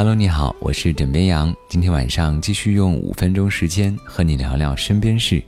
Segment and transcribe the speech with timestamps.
[0.00, 1.54] Hello，你好，我是枕边羊。
[1.68, 5.42] 今天晚上继续用五分钟时间和你聊聊身边事。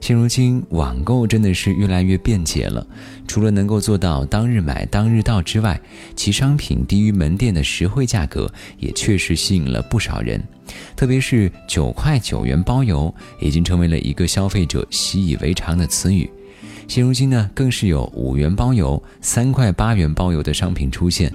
[0.00, 2.84] 现如今，网购真的是越来越便捷了。
[3.28, 5.80] 除了能够做到当日买当日到之外，
[6.16, 10.42] 其商品低于门店的实惠价格，也确实吸引了不少人。
[10.96, 16.28] 特别是九块九元包邮，已经成为了一个消费者习以为常的词语。
[16.88, 21.32] 现如今呢，更是有五元包邮、三块八元包邮的商品出现。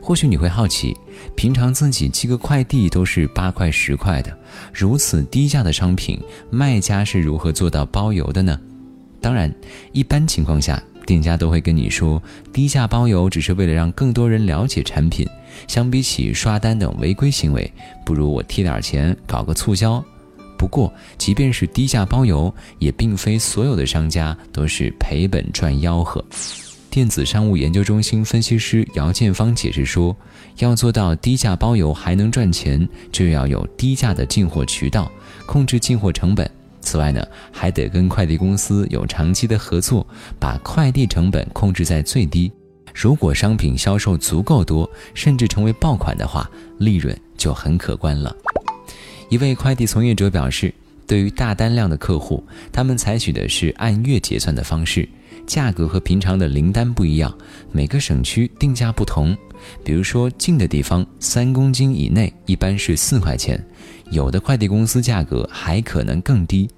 [0.00, 0.96] 或许你会好奇，
[1.36, 4.36] 平常自己寄个快递都是八块十块的，
[4.72, 6.20] 如此低价的商品，
[6.50, 8.58] 卖家是如何做到包邮的呢？
[9.20, 9.52] 当然，
[9.92, 12.22] 一般情况下，店家都会跟你说，
[12.52, 15.28] 低价包邮只是为了让更多人了解产品。
[15.66, 17.70] 相比起刷单等违规行为，
[18.06, 20.02] 不如我贴点钱搞个促销。
[20.56, 26.24] 不过，即便是低价包邮，也并非所有的商家都是赔本赚吆喝。
[26.90, 30.14] 电子商务研究中心分析师姚建芳解释说
[30.58, 35.08] ：“要做到低价包邮还能赚钱，就要有低价的进货渠道，
[35.46, 36.50] 控制进货成本。
[36.80, 40.04] 此外呢，还得跟快递公司有长期的合作，
[40.40, 42.50] 把快递成本控制在最低。
[42.92, 48.34] 如果商品销售足够多，甚至成为爆款的话，利润就很可观了。”
[49.30, 50.74] 一位快递从业者表示
[51.10, 55.08] ：“对于大单量的客户，他们采取的是按月结算的方式。”
[55.44, 57.36] 价格和平常的零单不一样，
[57.72, 59.36] 每个省区定价不同。
[59.82, 63.60] 比如说近的地方，三公斤以内一般是四块钱，
[64.12, 66.70] 有的快递公司价格还可能更低。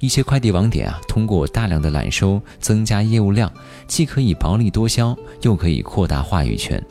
[0.00, 3.52] 一些快递网点啊，通过大量的揽收增加业务量，
[3.86, 6.82] 既可以薄利多销，又可以扩大话语权。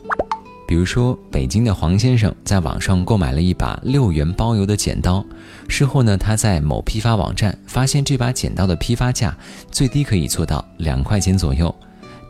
[0.66, 5.24] 比如说，北京的黄先生在网上购买了一把六元包邮的剪刀，
[5.68, 9.36] 事后呢，他在某批发网站发现这把剪刀的批发价
[9.70, 11.72] 最低可以做到两块钱左右。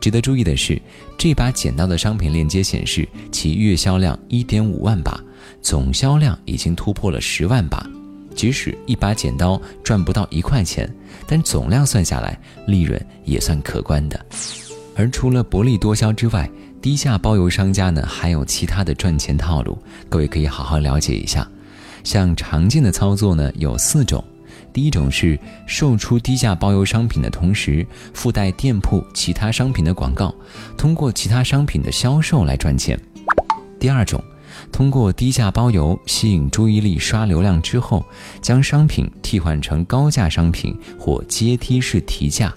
[0.01, 0.81] 值得注意的是，
[1.17, 5.19] 这把剪刀的商品链接显示其月销量一点五万把，
[5.63, 7.85] 总销量已经突破了十万把。
[8.35, 10.95] 即使一把剪刀赚不到一块钱，
[11.27, 14.27] 但总量算下来，利润也算可观的。
[14.95, 16.49] 而除了薄利多销之外，
[16.81, 19.77] 低价包邮商家呢，还有其他的赚钱套路，
[20.09, 21.47] 各位可以好好了解一下。
[22.05, 24.23] 像常见的操作呢，有四种。
[24.73, 30.33] 第一种是售出低价包邮商品的同时，附带店铺其他商品的广告，
[30.77, 32.99] 通过其他商品的销售来赚钱。
[33.81, 34.23] 第二种，
[34.71, 38.05] 通过低价包邮吸引注意力、刷流量之后，
[38.41, 42.55] 将商品替换成高价商品或阶梯式提价。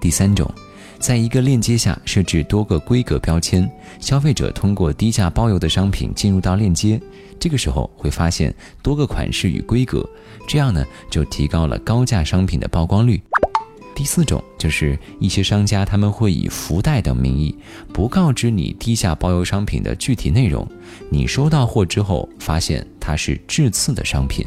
[0.00, 0.50] 第三种。
[0.98, 3.68] 在一个链接下设置多个规格标签，
[4.00, 7.00] 消费者通过低价包邮的商品进入到链接，
[7.38, 10.08] 这个时候会发现多个款式与规格，
[10.48, 13.22] 这样呢就提高了高价商品的曝光率。
[13.94, 17.54] 第四种就是一些商家他们会以福袋等名义，
[17.92, 20.66] 不告知你低价包邮商品的具体内容，
[21.10, 24.44] 你收到货之后发现它是质次的商品。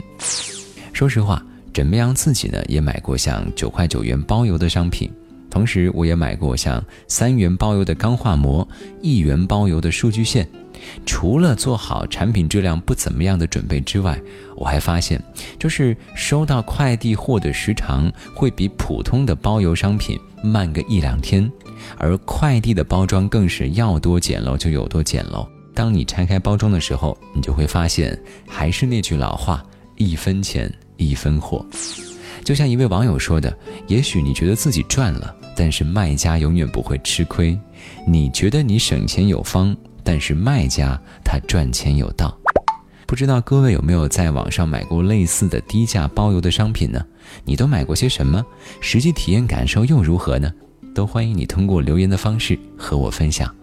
[0.92, 5.10] 说实话，枕边羊自己呢也买过像九块九元包邮的商品。
[5.58, 8.66] 同时，我也买过像三元包邮的钢化膜、
[9.02, 10.48] 一元包邮的数据线。
[11.04, 14.22] 除了做好产品质量不怎么样的准备之外，
[14.56, 15.20] 我还发现，
[15.58, 21.52] 就是收到快递货的时长会比普通的包邮商品慢个一两天，
[21.98, 25.48] 而快递的包装更是要多简陋就有多简陋。
[25.74, 28.16] 当你拆开包装的时候，你就会发现，
[28.48, 29.66] 还是那句老话：
[29.96, 31.66] 一分钱一分货。
[32.48, 33.54] 就像一位网友说的
[33.88, 37.60] ：“也许你觉得自己赚了，但是卖家永远不会吃亏。
[38.06, 42.40] 你觉得你省钱有方，但是卖家他赚钱有道。
[43.06, 47.06] 不知道各位有没有在网上买过类似的低价包邮的商品呢？
[47.44, 48.42] 你都买过些什么？
[48.80, 50.50] 实际体验感受又如何呢？
[50.96, 53.54] 都欢迎你通过留言的方式和我分享。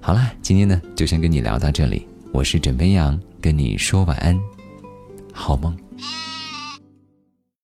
[0.00, 2.04] 好了，今天呢就先跟你聊到这里。
[2.32, 4.36] 我是枕边羊，跟你说晚安，
[5.32, 5.72] 好梦。